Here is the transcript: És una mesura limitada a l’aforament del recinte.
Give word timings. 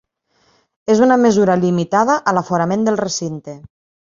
És 0.93 1.03
una 1.09 1.17
mesura 1.25 1.57
limitada 1.65 2.15
a 2.31 2.35
l’aforament 2.39 2.89
del 2.89 2.99
recinte. 3.07 3.59